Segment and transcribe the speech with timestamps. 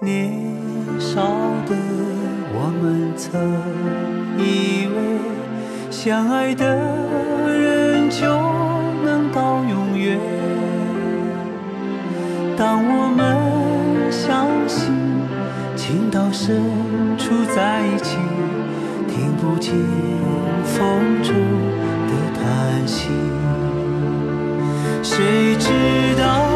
[0.00, 0.32] 年
[1.00, 1.20] 少
[1.66, 1.74] 的
[2.54, 3.40] 我们曾
[4.38, 6.64] 以为，相爱的
[7.48, 8.24] 人就
[9.04, 10.20] 能到永远。
[12.56, 14.94] 当我们相信
[15.74, 16.62] 情到深
[17.18, 18.16] 处在一起，
[19.08, 19.74] 听不见
[20.62, 21.34] 风中
[22.06, 23.08] 的叹息，
[25.02, 25.68] 谁知
[26.20, 26.47] 道？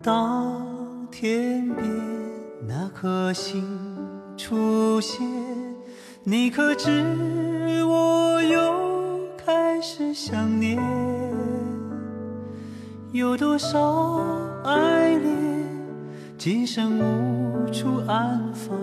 [0.00, 1.86] 当天边
[2.66, 3.64] 那颗星
[4.36, 5.24] 出现，
[6.24, 6.90] 你可知
[7.84, 8.60] 我又
[9.36, 10.82] 开始想念？
[13.12, 14.18] 有多少
[14.64, 15.30] 爱恋，
[16.36, 18.76] 今生无处安放？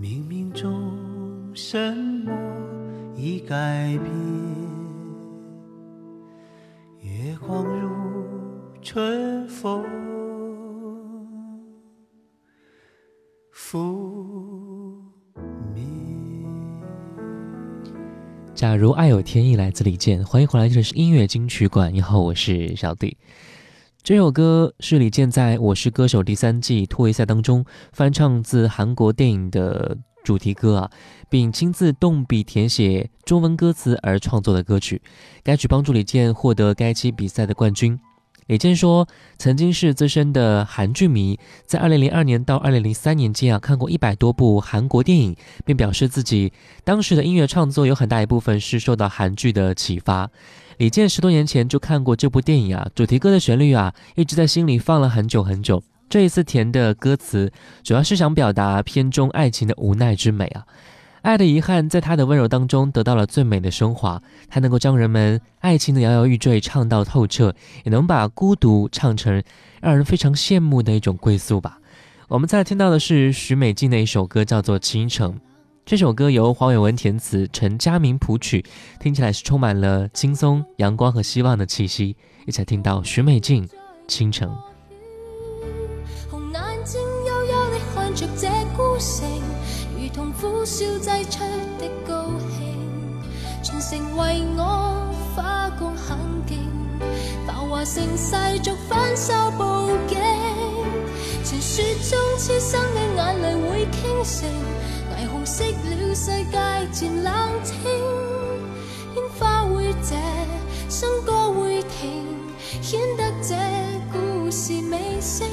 [0.00, 0.92] 冥冥中
[1.54, 2.13] 什
[3.46, 4.10] 改变？
[7.00, 7.90] 月光如
[8.80, 9.84] 春风
[13.50, 14.98] 拂
[15.74, 15.84] 面。
[18.54, 20.24] 假如爱有天意，来自李健。
[20.24, 21.92] 欢迎回来，这里是音乐金曲馆。
[21.92, 23.18] 你好，我是小弟。
[24.02, 27.62] 这首歌是李健在《我是歌手》第三季突围赛当中
[27.92, 30.90] 翻唱自韩国电影的主题歌啊，
[31.28, 35.00] 并亲自动笔填写中文歌词而创作的歌曲。
[35.44, 38.00] 该曲帮助李健获得该期比赛的冠军。
[38.46, 46.52] 李健说，曾经是资深的韩剧迷，在二零零二年到二零零三年间啊，看过一百多部韩国电影，并表示自己
[46.84, 50.30] 当时的音乐创作有很大一部分是受到韩剧的启发。
[50.76, 55.82] 李健十多年前就看过这部电影啊，主题歌的旋律啊，一直在心里放了很久很久。
[56.14, 57.52] 这一次填的歌词，
[57.82, 60.64] 主要是想表达片中爱情的无奈之美啊。
[61.22, 64.22] 爱的遗憾，在他的温柔当中得到了最美的升华。
[64.48, 67.52] 他能够将人们爱情的摇摇欲坠唱到透彻，
[67.82, 69.42] 也能把孤独唱成
[69.82, 71.80] 让人非常羡慕的一种归宿吧。
[72.28, 75.32] 我们再听到的是许美静的一首歌，叫做《倾城》。
[75.84, 78.64] 这首歌由黄伟文填词，陈佳明谱曲，
[79.00, 82.16] 听起来是充满了轻松、阳光和希望的气息。
[82.46, 83.66] 一起来听到许美静
[84.06, 84.48] 《倾城》。
[90.64, 91.40] 苦笑挤出
[91.78, 92.24] 的高
[92.56, 92.74] 兴，
[93.62, 96.16] 全城为我花光很
[96.46, 96.58] 劲，
[97.46, 100.18] 繁华盛世逐反手报警。
[101.44, 104.48] 传说中痴心的眼泪会倾城，
[105.12, 106.58] 霓虹熄了世界
[106.90, 107.30] 渐冷
[107.62, 107.76] 清，
[109.16, 110.16] 烟花会谢，
[110.88, 111.52] 笙歌。
[111.52, 112.24] 会停，
[112.80, 113.54] 显得这
[114.10, 115.46] 故事尾声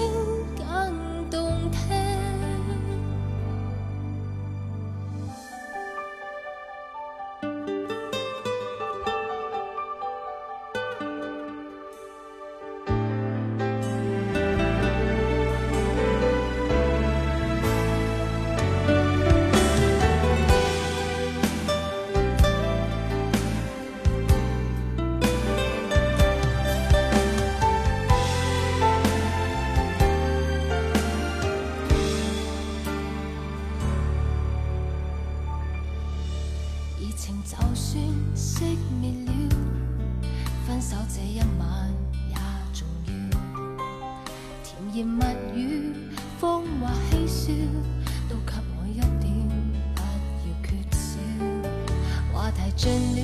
[52.81, 53.19] 尽了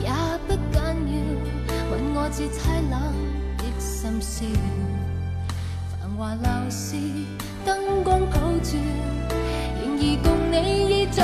[0.00, 0.10] 也
[0.48, 1.14] 不紧要
[1.92, 2.98] 吻我至凄冷
[3.56, 4.44] 的深宵
[5.88, 6.96] 繁华闹市
[7.64, 8.76] 灯光普照
[9.78, 11.22] 然而共你已走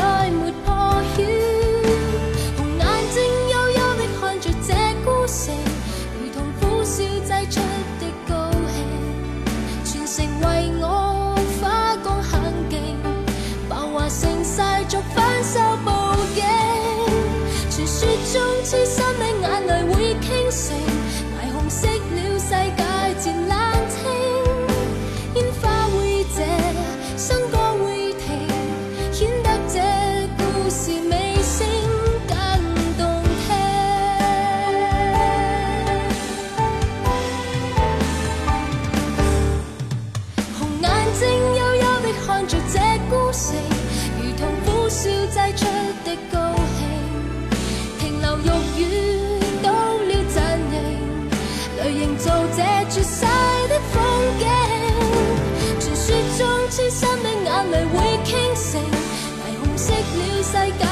[60.42, 60.87] 世界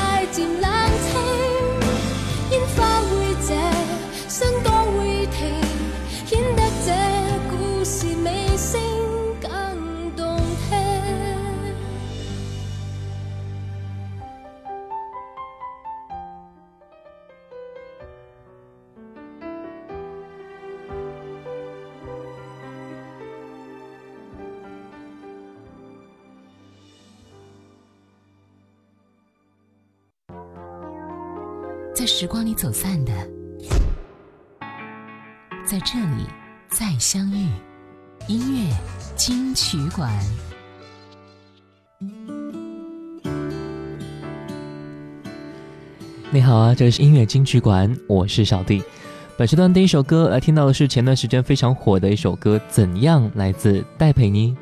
[32.56, 33.12] 走散的，
[35.62, 36.24] 在这里
[36.70, 37.46] 再相遇。
[38.28, 38.74] 音乐
[39.14, 40.10] 金曲馆，
[46.32, 48.82] 你好啊，这里是音乐金曲馆，我是小弟。
[49.36, 54.56] 本时段第一首歌来听到的是前段时间非常火的一首歌《怎样》，来自戴佩妮。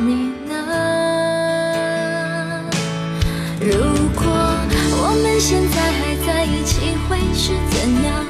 [0.00, 0.54] 你呢？
[3.60, 3.68] 如
[4.16, 8.24] 果我们现在还在一起，会是怎样？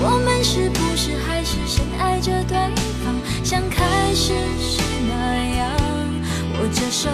[0.00, 2.56] 我们是不是还是深爱着对
[3.04, 5.12] 方，像开始时那
[5.58, 5.70] 样？
[6.58, 7.10] 握着手，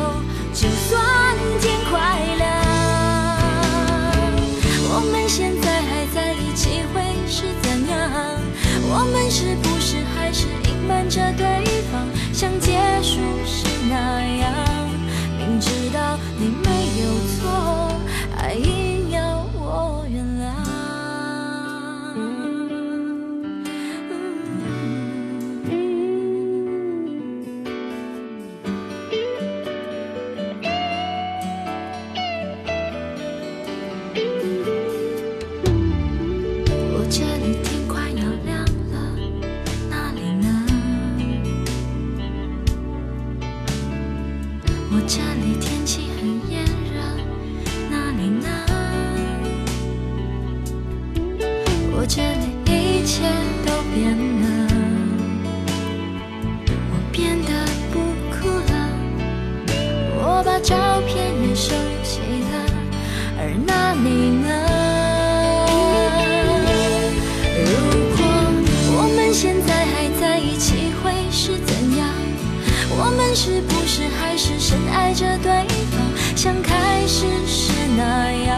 [74.70, 75.50] 深爱着对
[75.90, 78.56] 方，像开始时那样？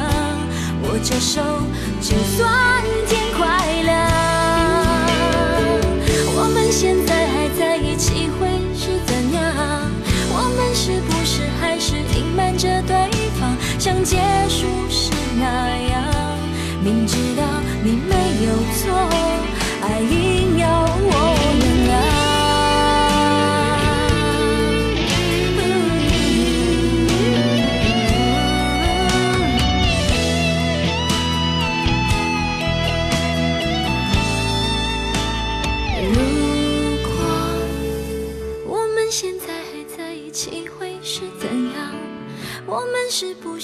[0.83, 1.41] 握着手，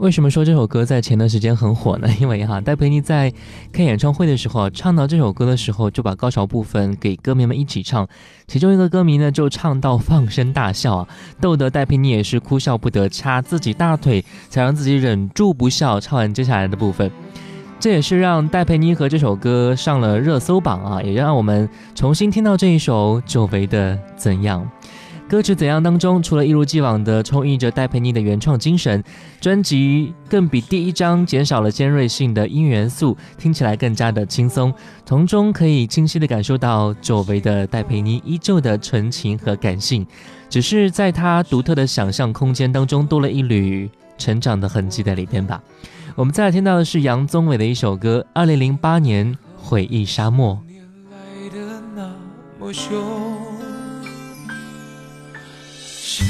[0.00, 2.08] 为什么说这首歌在前段时间很火呢？
[2.18, 3.30] 因为哈，戴佩妮在
[3.70, 8.08] 开演唱会的时候唱到这首歌的时候，就把高潮部分给歌迷们一起唱，
[8.46, 16.00] 其中一个歌迷呢就唱到放声大笑啊，逗得戴佩妮也是哭笑不得，掐自己大腿，才让自己忍住不笑。
[16.00, 17.10] 唱完接下来的部分，
[17.78, 24.62] 这也是让戴佩妮和这首歌上了热搜榜啊，也让我们重新听到这一首久违的《怎样》。
[25.30, 29.00] 歌曲《怎样》当中，除了一如既往的充溢着戴佩妮的原创精神，
[29.40, 34.74] 专辑更比第一张减少了尖锐性的音乐元素，听起来更加的轻松，
[35.06, 40.04] 从中可以清晰的感受到久违的戴佩妮依旧的纯情和感性，
[40.48, 45.62] 只是在她独特的想象空间当中多了一缕成长的痕迹在里边吧。
[46.16, 50.60] 我们再来听到的是杨宗纬的一首歌，二零零八年《回忆沙漠》。
[50.68, 52.10] 年来的那
[52.58, 53.00] 么凶，
[56.12, 56.26] 想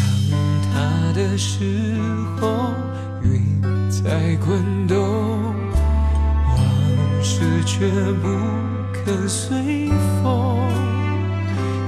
[0.75, 1.96] 他的时
[2.38, 2.75] 候，
[3.22, 3.40] 云
[3.88, 4.94] 在滚动，
[6.49, 6.58] 往
[7.22, 7.88] 事却
[8.20, 8.28] 不
[8.92, 9.88] 肯随
[10.22, 10.58] 风。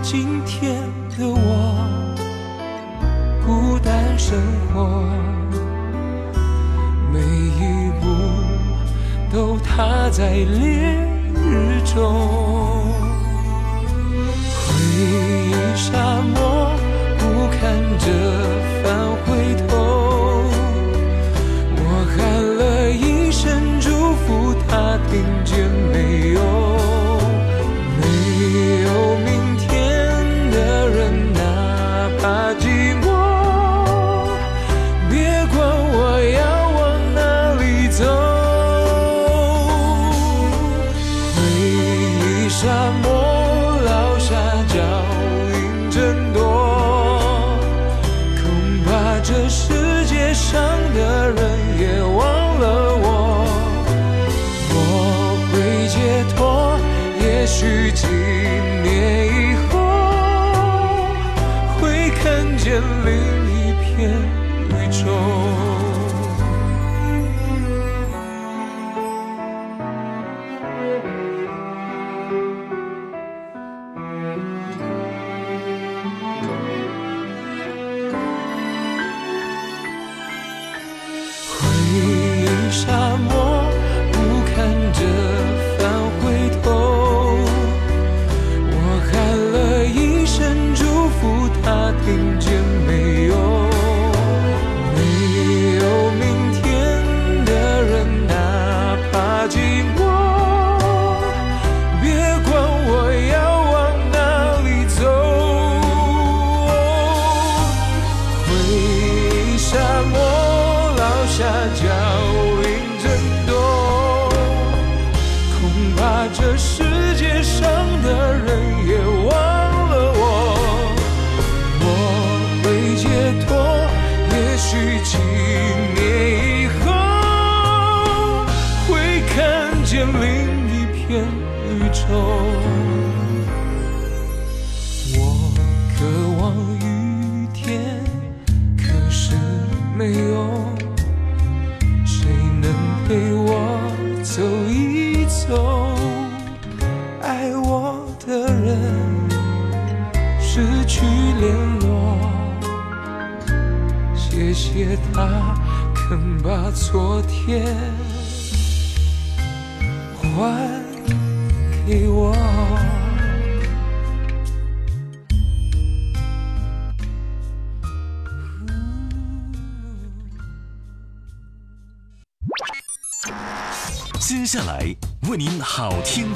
[0.01, 0.75] 今天
[1.11, 2.17] 的我，
[3.45, 4.41] 孤单生
[4.73, 5.05] 活，
[7.13, 8.07] 每一步
[9.31, 10.97] 都踏在烈
[11.35, 12.01] 日中。
[14.65, 14.65] 回
[14.97, 16.42] 忆沙漠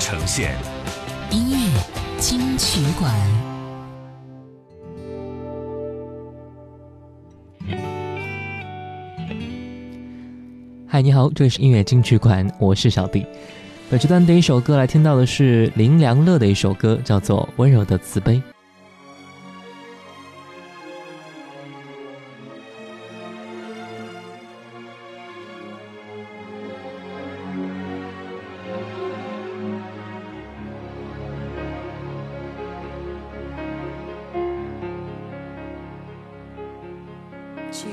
[0.09, 0.55] 呈现
[1.33, 1.57] 音乐
[2.21, 3.13] 金曲馆。
[10.87, 13.27] 嗨，你好，这里是音乐金曲馆，我是小弟。
[13.91, 18.37] 本时段第一首歌来听到的是林良乐的一首歌，叫做《温柔的慈悲》。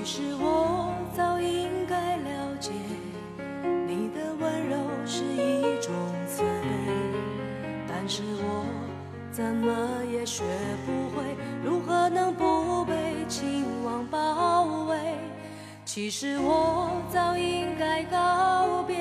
[0.05, 2.71] 其实我早应该了解
[3.87, 5.93] 你的温柔是一种
[6.27, 6.93] 慈悲
[7.87, 8.65] 但是我
[9.31, 10.43] 怎么也学
[10.85, 11.23] 不会
[11.63, 12.93] 如何能不被
[13.29, 14.97] 情网包围
[15.85, 18.92] 其实我早应该告别。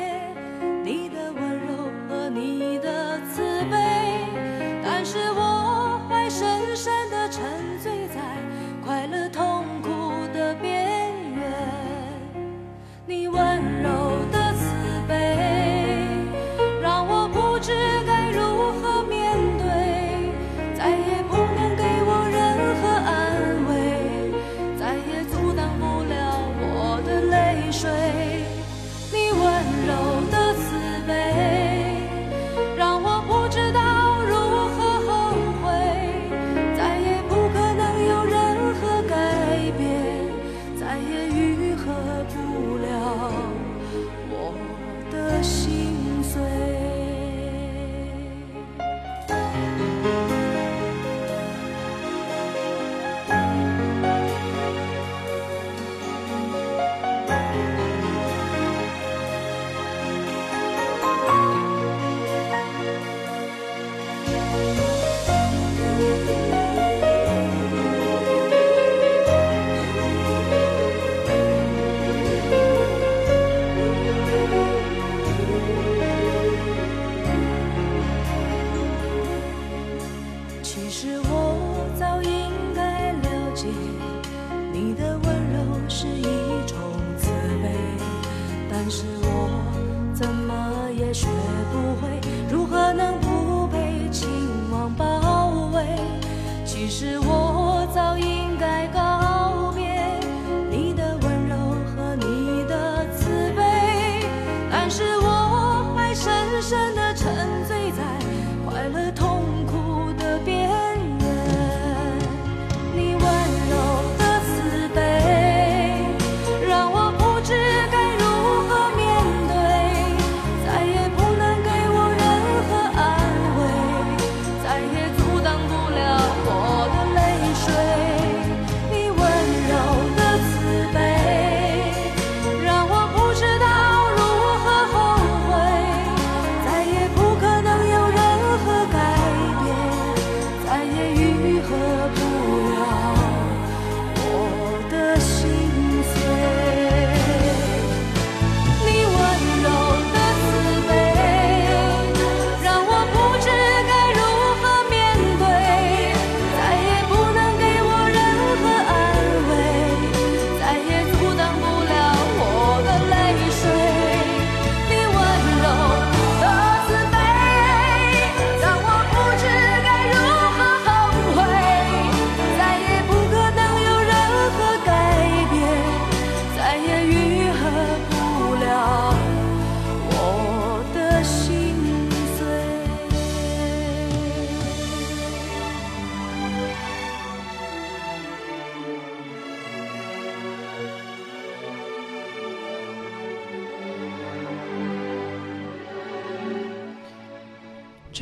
[96.82, 97.41] 其实我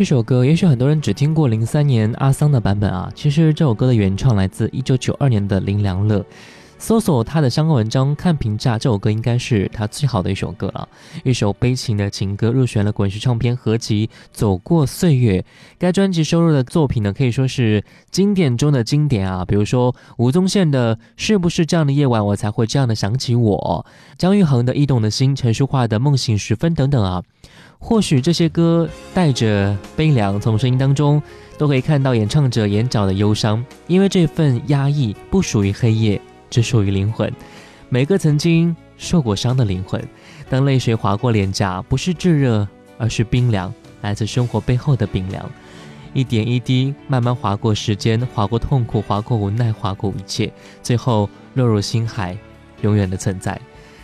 [0.01, 6.25] 这首歌也许很多人只听过零三年阿桑的版本啊，其实这首歌的原唱来自一九九二年的林良乐。
[6.79, 10.89] 搜索他的相关文章看评价，这首歌应该是他最好的一首歌了，
[11.23, 15.41] 一首悲情的情歌，入选了滚石唱片合集《走过岁月》。
[15.79, 23.85] 该专辑收录的作品呢，可以说是经典中的经典啊，比如说吴宗宪的《是不是这样的夜晚我才会这样的想起我》，
[24.17, 27.23] 姜育恒的《驿动的心》，陈淑桦的《梦醒时分》等等啊。
[27.83, 31.21] 或许这些歌带着悲凉，从声音当中
[31.59, 37.33] 都可以看到演唱者眼角的忧伤，因为这份压抑不属于黑夜，只属于灵魂。
[37.89, 40.01] 每个曾经受过伤的灵魂，
[40.49, 45.51] 当泪水划过脸颊，不是炙热，而是冰凉，来自生活背后的冰凉。
[46.13, 52.37] 一点一滴，慢慢划过时间，划过痛苦，划过无奈，划过一切，最后落入心海，
[52.83, 53.59] 永远的存在。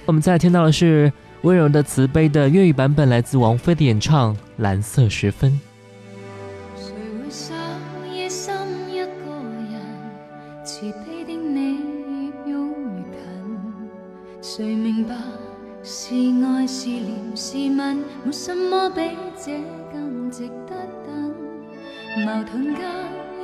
[0.06, 1.12] 我们再听到的是。
[1.42, 5.50] 温柔的慈悲的粤语版本来自王菲的演唱《蓝色时分》。
[6.76, 7.56] 谁会想
[8.12, 8.54] 夜深
[8.90, 9.06] 一个
[9.70, 11.78] 人，慈悲的你
[12.46, 13.18] 越拥越
[14.40, 14.42] 近？
[14.42, 15.14] 谁明白
[15.84, 19.02] 是爱是怜是吻，没什么比
[19.36, 19.60] 这
[19.92, 20.74] 更值得
[21.06, 21.34] 等。
[22.24, 22.82] 矛盾间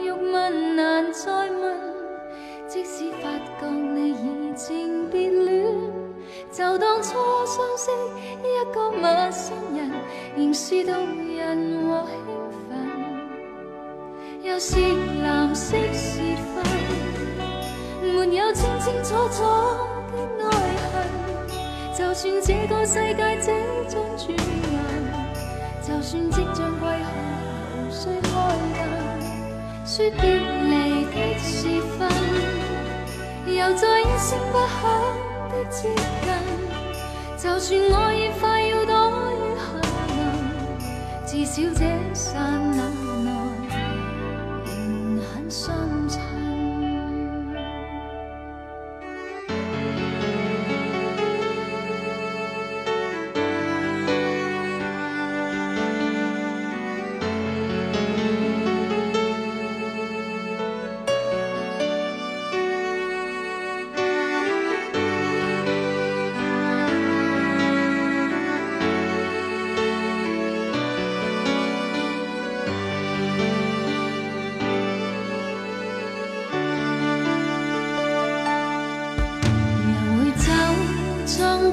[0.02, 1.76] 欲问难再问，
[2.66, 3.28] 即使发
[3.60, 5.91] 觉你已经别恋。
[6.52, 7.14] 就当初
[7.46, 7.90] 相识
[8.42, 9.90] 一个陌生人，
[10.36, 10.92] 仍是动
[11.34, 12.16] 人和兴
[12.68, 12.70] 奋。
[14.42, 14.76] 又是
[15.22, 16.20] 蓝色时
[16.52, 16.62] 分，
[18.02, 19.42] 没有清清楚楚
[20.12, 20.52] 的爱
[20.92, 20.94] 恨。
[21.96, 23.46] 就算这个世界即
[23.88, 24.36] 将转
[24.74, 24.76] 暗，
[25.80, 27.02] 就算即将归去，
[27.78, 28.30] 无需开
[28.76, 28.84] 灯。
[29.86, 30.20] 说别
[30.68, 32.00] 离的时分，
[33.46, 35.21] 又再一声不响。
[35.70, 35.88] 接
[36.24, 36.30] 近，
[37.36, 38.92] 就算我已快要躲
[39.32, 39.62] 于下
[40.16, 40.20] 能，
[41.26, 41.80] 至少这
[42.14, 42.24] 刹
[42.74, 42.80] 那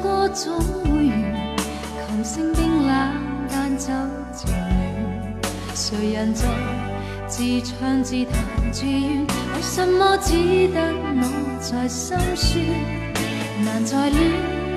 [0.01, 1.57] 歌总会完，
[2.07, 2.91] 琴声冰冷，
[3.49, 3.88] 但酒
[4.33, 4.57] 渐暖。
[5.75, 6.45] 谁人在
[7.27, 8.33] 自唱自弹
[8.71, 9.25] 自怨？
[9.55, 10.81] 为什么只得
[11.15, 11.23] 我
[11.59, 12.63] 在心酸？
[13.63, 14.19] 难再恋，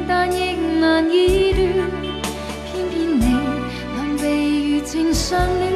[0.08, 1.62] 但亦难以断。
[2.72, 3.22] 偏偏你
[3.96, 5.72] 能被如情相恋，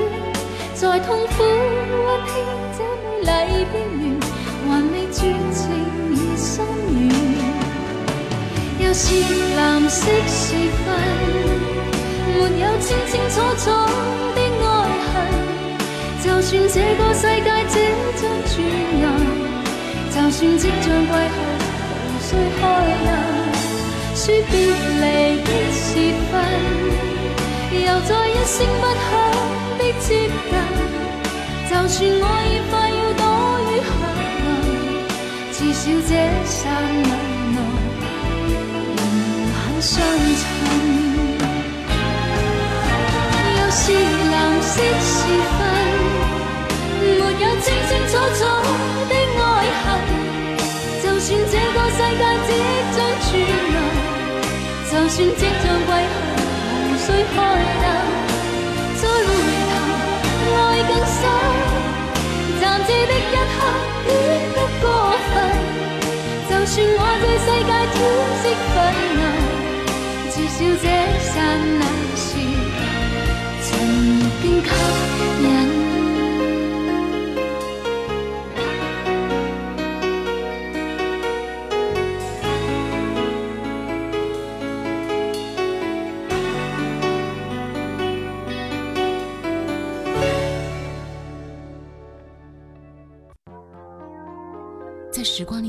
[0.75, 2.35] 在痛苦温馨
[2.77, 2.79] 这
[3.25, 4.16] 美丽边缘，
[8.99, 9.13] 是
[9.57, 10.87] 蓝色时分，
[12.33, 13.65] 没有清清楚楚
[14.35, 14.67] 的爱
[15.13, 15.15] 恨。
[16.25, 17.75] 就算这个世界即
[18.17, 18.57] 将转
[19.05, 19.05] 暗，
[20.11, 21.37] 就算即将归去，
[22.01, 22.29] 无需
[22.59, 23.07] 开人。
[24.15, 25.05] 说别离
[25.45, 25.85] 的时
[26.33, 26.33] 分，
[27.73, 29.13] 又再一声不响
[29.77, 30.09] 的接
[30.49, 30.51] 近。
[31.69, 32.75] 就算我已快
[55.17, 56.15] 算即将归去，
[56.85, 57.37] 无需开
[57.81, 57.85] 灯。
[59.01, 59.29] 再回
[59.71, 59.73] 头，
[60.53, 61.19] 爱更深。
[62.61, 63.59] 暂借的一刻，
[64.07, 64.13] 恋
[64.53, 64.85] 得过
[65.33, 65.35] 分。
[66.51, 67.97] 就算我对世界天
[68.43, 68.77] 色昏
[69.17, 69.25] 暗，
[70.29, 70.85] 至少这
[71.25, 71.35] 刹
[71.79, 71.81] 那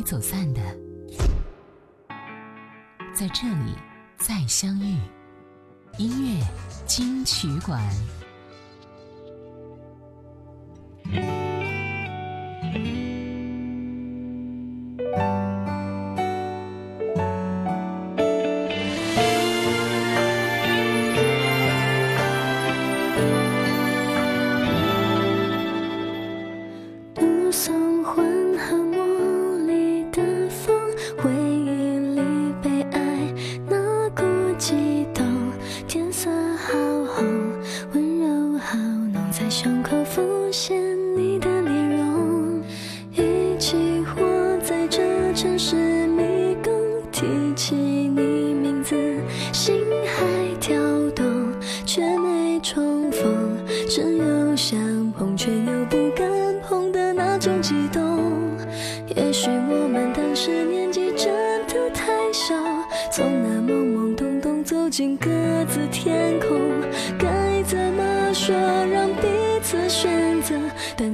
[0.07, 0.61] 走散的，
[3.13, 3.75] 在这里
[4.15, 4.97] 再相遇。
[5.97, 6.41] 音乐
[6.85, 7.83] 金曲馆。
[69.69, 70.55] 次选择？
[70.95, 71.13] 但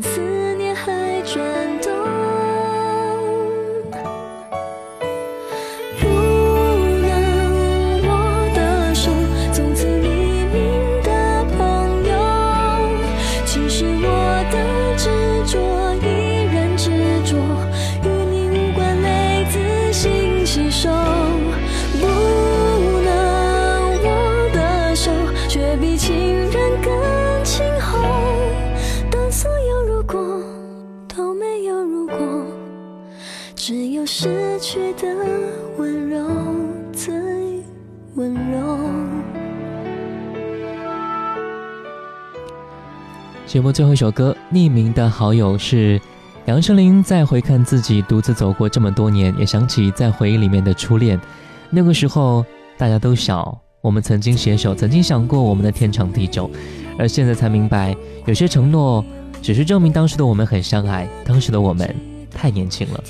[43.53, 46.01] 节目最后一首歌《匿名的好友》是
[46.47, 51.21] 杨丞琳在回看自己独自走过这么多年，也想起在回忆里面的初恋。
[51.69, 52.43] 那个时候
[52.79, 56.49] 大家都小，我们曾经携手，曾经想过我们的天长地久，
[56.97, 59.05] 而现在才明白，有些承诺
[59.39, 61.95] 只是证明当时的我们很相爱，当时的我们
[62.31, 63.03] 太年轻了。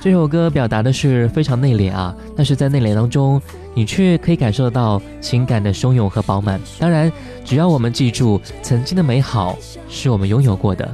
[0.00, 3.40] 这首歌表达的是非常内敛啊，但是在内敛当中，
[3.74, 6.60] 你却可以感受到情感的汹涌和饱满。
[6.78, 7.10] 当然，
[7.44, 9.58] 只要我们记住曾经的美好
[9.88, 10.88] 是我们拥有过的，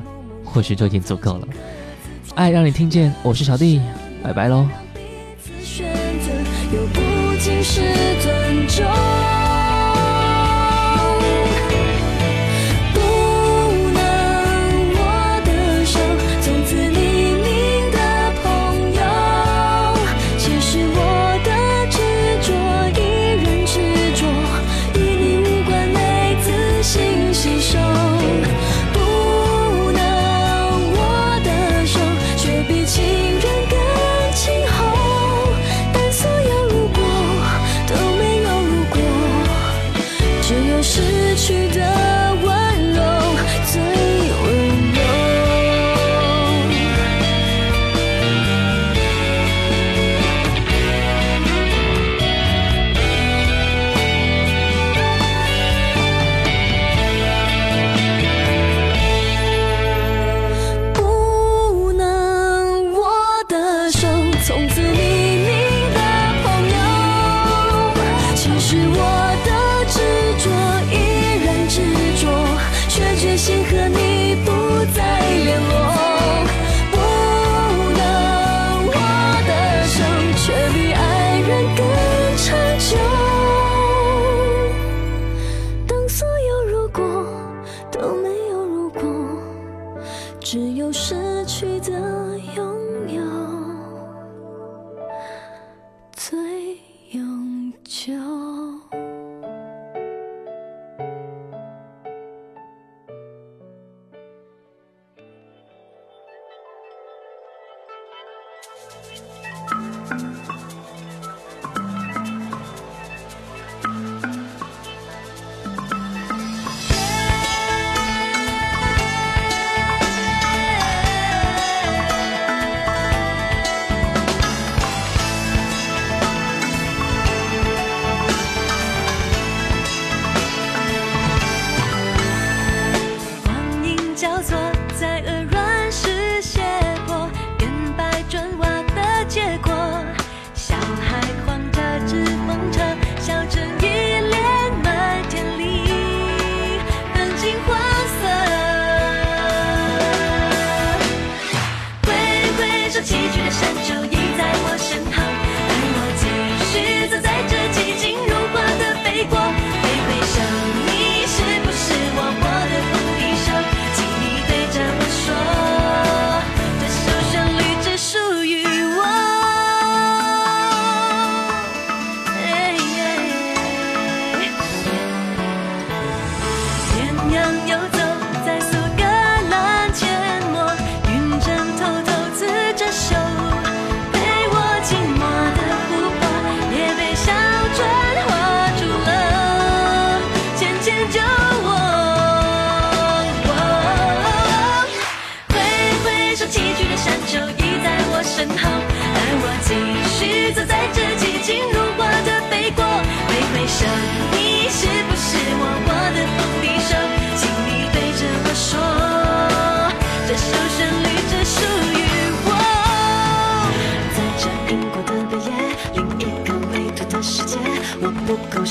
[0.44, 1.48] 或许就已经足够了。
[2.34, 3.80] 爱让你听见，我是小弟，
[4.22, 4.66] 拜拜喽。
[5.62, 5.86] 选
[6.20, 6.32] 择
[6.74, 7.82] 又不尽是
[8.20, 9.33] 尊重。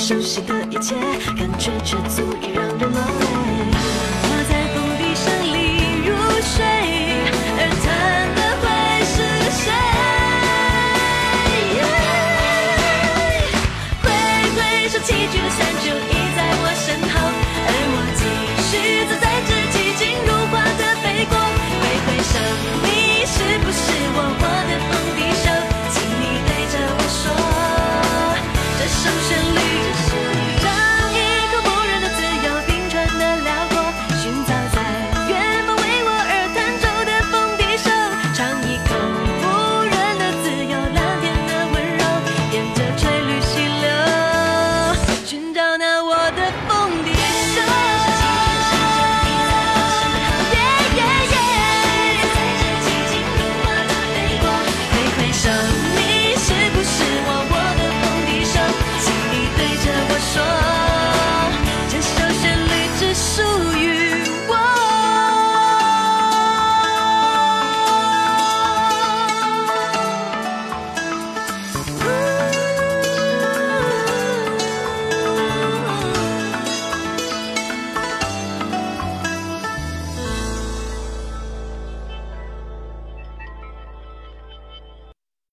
[0.05, 0.95] 熟悉的一切，
[1.37, 3.25] 感觉却足以让人落泪。
[4.25, 5.55] 我在风笛声里
[6.05, 6.11] 入
[6.43, 6.59] 睡，
[7.55, 7.87] 而弹
[8.35, 8.65] 的会
[9.05, 9.15] 是
[9.63, 9.65] 谁？
[14.03, 14.05] 灰
[14.57, 15.72] 灰是凄绝的。